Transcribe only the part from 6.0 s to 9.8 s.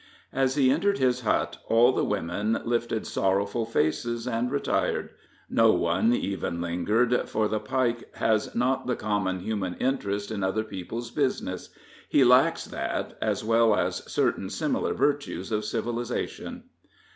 even lingered, for the Pike has not the common human